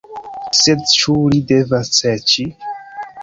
[0.59, 2.47] Sed ĉu li devas serĉi?